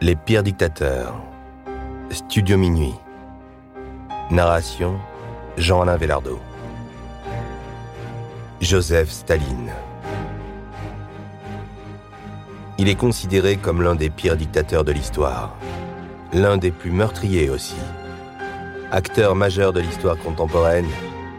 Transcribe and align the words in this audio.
Les 0.00 0.16
pires 0.16 0.42
dictateurs. 0.42 1.14
Studio 2.10 2.58
Minuit. 2.58 2.94
Narration 4.28 4.98
Jean-Alain 5.56 5.96
Vellardo. 5.96 6.40
Joseph 8.60 9.08
Staline. 9.08 9.70
Il 12.76 12.88
est 12.88 12.96
considéré 12.96 13.56
comme 13.56 13.82
l'un 13.82 13.94
des 13.94 14.10
pires 14.10 14.36
dictateurs 14.36 14.82
de 14.82 14.90
l'histoire. 14.90 15.56
L'un 16.32 16.56
des 16.56 16.72
plus 16.72 16.90
meurtriers 16.90 17.48
aussi. 17.48 17.76
Acteur 18.90 19.36
majeur 19.36 19.72
de 19.72 19.80
l'histoire 19.80 20.18
contemporaine, 20.18 20.88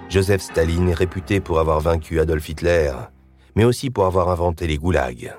Joseph 0.10 0.42
Staline 0.42 0.90
est 0.90 0.94
réputé 0.94 1.42
pour 1.42 1.60
avoir 1.60 1.82
vaincu 1.82 2.22
Adolf 2.22 2.48
Hitler, 2.48 2.94
mais 3.56 3.66
aussi 3.66 3.90
pour 3.90 4.06
avoir 4.06 4.30
inventé 4.30 4.66
les 4.66 4.78
goulags. 4.78 5.36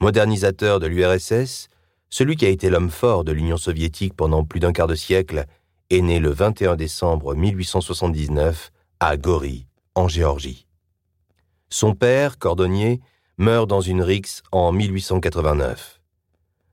Modernisateur 0.00 0.80
de 0.80 0.86
l'URSS, 0.86 1.69
celui 2.10 2.36
qui 2.36 2.44
a 2.44 2.48
été 2.48 2.68
l'homme 2.68 2.90
fort 2.90 3.24
de 3.24 3.32
l'Union 3.32 3.56
soviétique 3.56 4.14
pendant 4.14 4.44
plus 4.44 4.60
d'un 4.60 4.72
quart 4.72 4.88
de 4.88 4.94
siècle 4.94 5.46
est 5.90 6.02
né 6.02 6.18
le 6.18 6.30
21 6.30 6.76
décembre 6.76 7.34
1879 7.34 8.70
à 9.00 9.16
Gori, 9.16 9.66
en 9.94 10.08
Géorgie. 10.08 10.66
Son 11.70 11.94
père, 11.94 12.38
cordonnier, 12.38 13.00
meurt 13.38 13.68
dans 13.68 13.80
une 13.80 14.02
rixe 14.02 14.42
en 14.52 14.72
1889. 14.72 16.00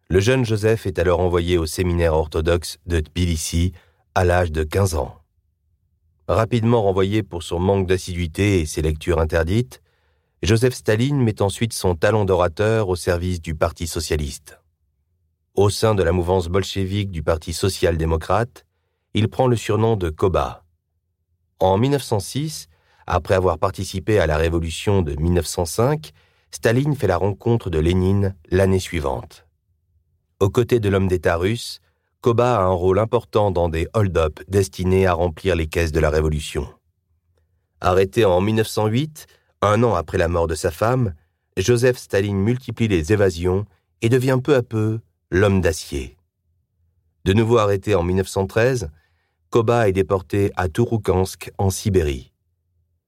Le 0.09 0.19
jeune 0.19 0.45
Joseph 0.45 0.85
est 0.85 0.99
alors 0.99 1.19
envoyé 1.19 1.57
au 1.57 1.65
séminaire 1.65 2.13
orthodoxe 2.13 2.77
de 2.85 2.99
Tbilissi 2.99 3.73
à 4.15 4.25
l'âge 4.25 4.51
de 4.51 4.63
15 4.63 4.95
ans. 4.95 5.15
Rapidement 6.27 6.81
renvoyé 6.81 7.23
pour 7.23 7.43
son 7.43 7.59
manque 7.59 7.87
d'assiduité 7.87 8.59
et 8.59 8.65
ses 8.65 8.81
lectures 8.81 9.19
interdites, 9.19 9.81
Joseph 10.43 10.73
Staline 10.73 11.21
met 11.21 11.41
ensuite 11.41 11.73
son 11.73 11.95
talent 11.95 12.25
d'orateur 12.25 12.89
au 12.89 12.95
service 12.95 13.41
du 13.41 13.55
Parti 13.55 13.87
socialiste. 13.87 14.59
Au 15.57 15.71
sein 15.71 15.95
de 15.95 16.03
la 16.03 16.11
mouvance 16.11 16.49
bolchevique 16.49 17.09
du 17.09 17.23
Parti 17.23 17.51
social-démocrate, 17.51 18.67
il 19.15 19.27
prend 19.27 19.47
le 19.47 19.55
surnom 19.55 19.95
de 19.95 20.11
Koba. 20.11 20.63
En 21.59 21.79
1906, 21.79 22.67
après 23.07 23.33
avoir 23.33 23.57
participé 23.57 24.19
à 24.19 24.27
la 24.27 24.37
révolution 24.37 25.01
de 25.01 25.19
1905, 25.19 26.11
Staline 26.51 26.95
fait 26.95 27.07
la 27.07 27.17
rencontre 27.17 27.71
de 27.71 27.79
Lénine 27.79 28.35
l'année 28.51 28.77
suivante. 28.77 29.47
Aux 30.39 30.51
côtés 30.51 30.79
de 30.79 30.89
l'homme 30.89 31.07
d'État 31.07 31.37
russe, 31.37 31.81
Koba 32.21 32.59
a 32.59 32.61
un 32.61 32.73
rôle 32.73 32.99
important 32.99 33.49
dans 33.49 33.67
des 33.67 33.87
hold-up 33.95 34.39
destinés 34.47 35.07
à 35.07 35.13
remplir 35.13 35.55
les 35.55 35.65
caisses 35.65 35.91
de 35.91 35.99
la 35.99 36.11
révolution. 36.11 36.67
Arrêté 37.81 38.25
en 38.25 38.41
1908, 38.41 39.25
un 39.63 39.81
an 39.81 39.95
après 39.95 40.19
la 40.19 40.27
mort 40.27 40.45
de 40.45 40.53
sa 40.53 40.69
femme, 40.69 41.15
Joseph 41.57 41.97
Staline 41.97 42.37
multiplie 42.37 42.87
les 42.87 43.11
évasions 43.11 43.65
et 44.03 44.09
devient 44.09 44.39
peu 44.43 44.53
à 44.53 44.61
peu 44.61 44.99
l'homme 45.29 45.59
d'acier. 45.59 46.17
De 47.25 47.33
nouveau 47.33 47.57
arrêté 47.57 47.95
en 47.95 48.03
1913, 48.03 48.89
Koba 49.49 49.89
est 49.89 49.93
déporté 49.93 50.51
à 50.55 50.69
Touroukansk 50.69 51.51
en 51.57 51.69
Sibérie. 51.69 52.31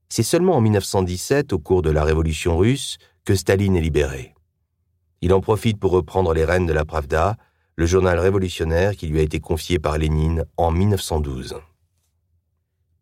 C'est 0.10 0.24
seulement 0.24 0.58
en 0.58 0.62
1917, 0.62 1.54
au 1.54 1.60
cours 1.60 1.82
de 1.82 1.90
la 1.90 2.04
révolution 2.04 2.58
russe, 2.58 2.98
que 3.24 3.36
Staline 3.36 3.78
est 3.78 3.82
libéré. 3.82 4.34
Il 5.22 5.34
en 5.34 5.40
profite 5.40 5.80
pour 5.80 5.92
reprendre 5.92 6.34
les 6.34 6.44
rênes 6.44 6.66
de 6.66 6.74
la 6.74 6.84
Pravda, 6.84 7.38
le 7.78 7.86
journal 7.86 8.20
révolutionnaire 8.20 8.98
qui 8.98 9.08
lui 9.08 9.20
a 9.20 9.24
été 9.24 9.40
confié 9.40 9.80
par 9.80 9.98
Lénine 9.98 10.44
en 10.58 10.72
1912. 10.72 11.56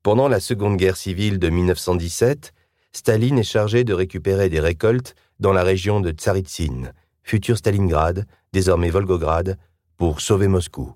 Pendant 0.04 0.28
la 0.28 0.40
Seconde 0.40 0.78
Guerre 0.78 0.98
civile 0.98 1.40
de 1.40 1.50
1917, 1.50 2.54
Staline 2.92 3.40
est 3.40 3.44
chargé 3.44 3.84
de 3.84 3.94
récupérer 3.94 4.50
des 4.50 4.60
récoltes 4.60 5.16
dans 5.40 5.54
la 5.54 5.64
région 5.64 6.02
de 6.02 6.12
Tsaritsyn, 6.12 6.94
futur 7.24 7.58
Stalingrad, 7.58 8.26
désormais 8.58 8.90
Volgograd, 8.90 9.56
pour 9.98 10.20
sauver 10.20 10.48
Moscou. 10.48 10.92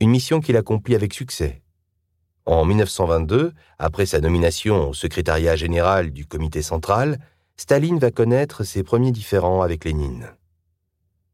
Une 0.00 0.10
mission 0.10 0.38
qu'il 0.42 0.58
accomplit 0.58 0.94
avec 0.94 1.14
succès. 1.14 1.62
En 2.44 2.66
1922, 2.66 3.54
après 3.78 4.04
sa 4.04 4.20
nomination 4.20 4.90
au 4.90 4.92
secrétariat 4.92 5.56
général 5.56 6.10
du 6.10 6.26
comité 6.26 6.60
central, 6.60 7.18
Staline 7.56 7.98
va 7.98 8.10
connaître 8.10 8.64
ses 8.64 8.82
premiers 8.82 9.12
différends 9.12 9.62
avec 9.62 9.86
Lénine. 9.86 10.28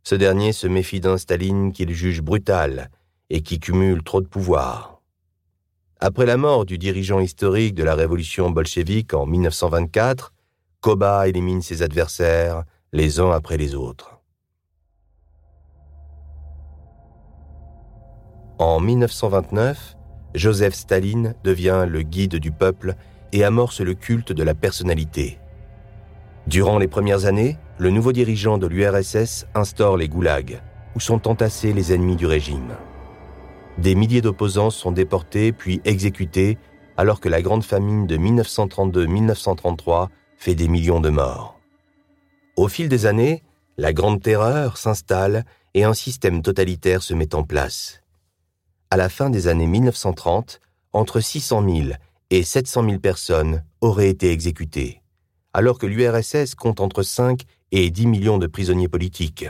Ce 0.05 0.15
dernier 0.15 0.53
se 0.53 0.69
méfie 0.69 1.01
d'un 1.01 1.19
Staline 1.19 1.73
qu'il 1.73 1.93
juge 1.93 2.23
brutal 2.23 2.89
et 3.29 3.43
qui 3.43 3.59
cumule 3.59 4.05
trop 4.05 4.21
de 4.21 4.29
pouvoir. 4.29 5.03
Après 5.99 6.27
la 6.27 6.37
mort 6.37 6.65
du 6.65 6.79
dirigeant 6.79 7.19
historique 7.19 7.75
de 7.75 7.83
la 7.83 7.97
révolution 7.97 8.51
bolchevique 8.53 9.15
en 9.15 9.27
1924, 9.27 10.33
Koba 10.81 11.27
élimine 11.27 11.61
ses 11.61 11.83
adversaires 11.83 12.63
les 12.93 13.19
uns 13.19 13.33
après 13.33 13.57
les 13.57 13.75
autres. 13.75 14.18
En 18.59 18.81
1929, 18.81 19.97
Joseph 20.35 20.75
Staline 20.75 21.35
devient 21.45 21.87
le 21.89 22.03
guide 22.03 22.37
du 22.37 22.51
peuple 22.51 22.97
et 23.33 23.45
amorce 23.45 23.81
le 23.81 23.95
culte 23.95 24.33
de 24.33 24.43
la 24.43 24.55
personnalité. 24.55 25.39
Durant 26.49 26.79
les 26.79 26.89
premières 26.89 27.27
années, 27.27 27.57
le 27.79 27.91
nouveau 27.91 28.11
dirigeant 28.11 28.59
de 28.59 28.67
l'URSS 28.67 29.47
instaure 29.55 29.97
les 29.97 30.09
goulags, 30.09 30.61
où 30.97 31.01
sont 31.01 31.29
entassés 31.29 31.73
les 31.73 31.93
ennemis 31.93 32.17
du 32.17 32.27
régime. 32.27 32.75
Des 33.79 33.95
milliers 33.95 34.23
d'opposants 34.23 34.71
sont 34.71 34.91
déportés 34.91 35.53
puis 35.53 35.81
exécutés 35.85 36.59
alors 36.97 37.21
que 37.21 37.29
la 37.29 37.43
grande 37.43 37.63
famine 37.63 38.09
de 38.09 38.17
1932-1933 38.17 40.09
fait 40.37 40.57
des 40.57 40.67
millions 40.67 41.01
de 41.01 41.11
morts. 41.11 41.61
Au 42.57 42.67
fil 42.67 42.89
des 42.89 43.07
années, 43.07 43.45
la 43.77 43.93
grande 43.93 44.21
terreur 44.21 44.79
s'installe 44.79 45.45
et 45.75 45.85
un 45.85 45.95
système 45.95 46.43
totalitaire 46.43 47.05
se 47.05 47.15
met 47.15 47.37
en 47.37 47.45
place. 47.45 48.03
À 48.91 48.97
la 48.97 49.11
fin 49.11 49.29
des 49.29 49.49
années 49.49 49.67
1930, 49.67 50.61
entre 50.95 51.21
600 51.21 51.63
000 51.63 51.89
et 52.31 52.43
700 52.43 52.85
000 52.85 52.99
personnes 53.01 53.63
auraient 53.83 54.09
été 54.09 54.33
exécutées, 54.33 55.03
alors 55.53 55.79
que 55.79 55.85
l'URSS 55.85 56.55
compte 56.55 56.81
entre 56.81 57.03
5 57.03 57.43
et 57.71 57.91
10 57.91 58.07
millions 58.07 58.39
de 58.39 58.47
prisonniers 58.47 58.89
politiques. 58.89 59.47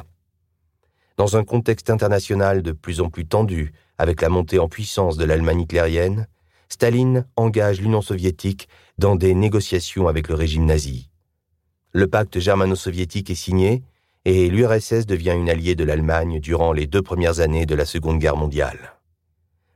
Dans 1.17 1.37
un 1.37 1.45
contexte 1.45 1.89
international 1.89 2.63
de 2.63 2.73
plus 2.73 3.01
en 3.01 3.11
plus 3.11 3.27
tendu, 3.27 3.73
avec 3.97 4.23
la 4.23 4.29
montée 4.29 4.59
en 4.59 4.69
puissance 4.69 5.17
de 5.17 5.25
l'Allemagne 5.25 5.61
hitlérienne, 5.61 6.27
Staline 6.69 7.25
engage 7.37 7.81
l'Union 7.81 8.03
soviétique 8.03 8.69
dans 8.99 9.15
des 9.15 9.35
négociations 9.35 10.09
avec 10.09 10.27
le 10.29 10.35
régime 10.35 10.65
nazi. 10.65 11.11
Le 11.93 12.09
pacte 12.09 12.41
germano-soviétique 12.41 13.31
est 13.31 13.37
signé 13.37 13.85
et 14.25 14.49
l'URSS 14.51 15.07
devient 15.07 15.35
une 15.37 15.49
alliée 15.49 15.77
de 15.77 15.85
l'Allemagne 15.85 16.41
durant 16.41 16.73
les 16.73 16.89
deux 16.89 17.03
premières 17.03 17.39
années 17.39 17.67
de 17.67 17.77
la 17.77 17.87
Seconde 17.87 18.19
Guerre 18.19 18.37
mondiale. 18.37 18.98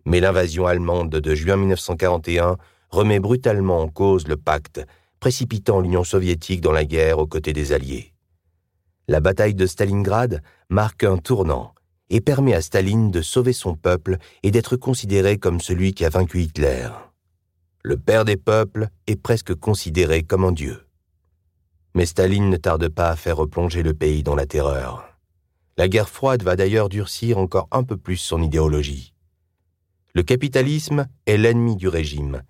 Mais 0.05 0.21
l'invasion 0.21 0.67
allemande 0.67 1.11
de 1.11 1.35
juin 1.35 1.57
1941 1.57 2.57
remet 2.91 3.21
brutalement 3.21 3.81
en 3.81 3.89
cause 3.89 4.29
le 4.29 4.37
pacte, 4.37 4.85
précipitant 5.21 5.81
l'Union 5.81 6.05
soviétique 6.05 6.61
dans 6.61 6.73
la 6.73 6.85
guerre 6.85 7.19
aux 7.19 7.27
côtés 7.27 7.53
des 7.53 7.73
Alliés. 7.73 8.12
La 9.09 9.21
bataille 9.21 9.55
de 9.55 9.67
Stalingrad 9.67 10.43
marque 10.69 11.05
un 11.05 11.17
tournant 11.17 11.75
et 12.11 12.21
permet 12.21 12.55
à 12.55 12.61
Staline 12.61 13.11
de 13.11 13.23
sauver 13.23 13.53
son 13.53 13.75
peuple 13.75 14.19
et 14.43 14.51
d'être 14.51 14.77
considéré 14.77 15.39
comme 15.39 15.61
celui 15.61 15.95
qui 15.95 16.05
a 16.05 16.11
vaincu 16.11 16.43
Hitler. 16.43 16.89
Le 17.83 17.97
père 17.97 18.25
des 18.25 18.37
peuples 18.37 18.89
est 19.07 19.17
presque 19.17 19.55
considéré 19.55 20.23
comme 20.23 20.45
un 20.45 20.53
dieu. 20.53 20.87
Mais 21.95 22.07
Staline 22.07 22.49
ne 22.49 22.57
tarde 22.57 22.89
pas 22.89 23.09
à 23.09 23.17
faire 23.17 23.37
replonger 23.37 23.83
le 23.83 23.95
pays 23.95 24.23
dans 24.23 24.35
la 24.35 24.47
terreur. 24.47 25.05
La 25.77 25.89
guerre 25.89 26.09
froide 26.09 26.43
va 26.43 26.55
d'ailleurs 26.55 26.89
durcir 26.89 27.39
encore 27.39 27.69
un 27.71 27.83
peu 27.83 27.97
plus 27.97 28.19
son 28.19 28.43
idéologie. 28.43 29.12
Le 30.15 30.23
capitalisme 30.23 31.09
est 31.25 31.39
l'ennemi 31.39 31.75
du 31.77 31.89
régime, 31.89 32.43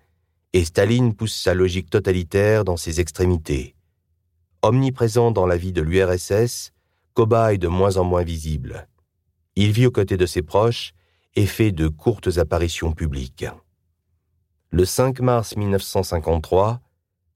et 0.51 0.65
Staline 0.65 1.15
pousse 1.15 1.33
sa 1.33 1.53
logique 1.53 1.89
totalitaire 1.89 2.65
dans 2.65 2.75
ses 2.75 2.99
extrémités. 2.99 3.75
Omniprésent 4.61 5.31
dans 5.31 5.45
la 5.45 5.55
vie 5.55 5.71
de 5.71 5.81
l'URSS, 5.81 6.73
Koba 7.13 7.53
est 7.53 7.57
de 7.57 7.69
moins 7.69 7.95
en 7.95 8.03
moins 8.03 8.23
visible. 8.23 8.87
Il 9.55 9.71
vit 9.71 9.85
aux 9.85 9.91
côtés 9.91 10.17
de 10.17 10.25
ses 10.25 10.41
proches 10.41 10.93
et 11.35 11.45
fait 11.45 11.71
de 11.71 11.87
courtes 11.87 12.37
apparitions 12.37 12.91
publiques. 12.91 13.45
Le 14.71 14.83
5 14.83 15.21
mars 15.21 15.55
1953, 15.55 16.81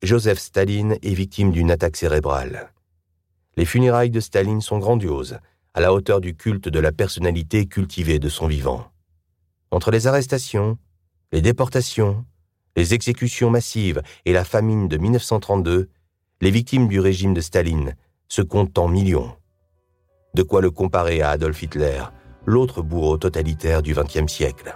Joseph 0.02 0.40
Staline 0.40 0.98
est 1.02 1.14
victime 1.14 1.52
d'une 1.52 1.72
attaque 1.72 1.96
cérébrale. 1.96 2.74
Les 3.56 3.66
funérailles 3.66 4.12
de 4.12 4.20
Staline 4.20 4.62
sont 4.62 4.80
grandioses, 4.80 5.40
à 5.74 5.80
la 5.80 5.94
hauteur 5.94 6.20
du 6.20 6.36
culte 6.36 6.68
de 6.68 6.80
la 6.80 6.92
personnalité 6.92 7.66
cultivée 7.66 8.20
de 8.20 8.30
son 8.30 8.48
vivant. 8.48 8.92
Entre 9.72 9.92
les 9.92 10.08
arrestations, 10.08 10.78
les 11.32 11.42
déportations, 11.42 12.26
les 12.76 12.94
exécutions 12.94 13.50
massives 13.50 14.02
et 14.26 14.34
la 14.34 14.46
famine 14.46 14.88
de 14.88 14.98
1932, 14.98 15.90
les 16.42 16.52
victimes 16.52 16.88
du 16.88 17.00
régime 17.00 17.34
de 17.34 17.42
Staline 17.42 17.96
se 18.30 18.42
comptent 18.42 18.78
en 18.78 18.88
millions. 18.88 19.36
De 20.36 20.44
quoi 20.44 20.62
le 20.62 20.72
comparer 20.72 21.22
à 21.22 21.32
Adolf 21.32 21.64
Hitler, 21.64 22.04
l'autre 22.46 22.82
bourreau 22.82 23.18
totalitaire 23.18 23.82
du 23.82 23.94
XXe 23.94 24.32
siècle. 24.32 24.76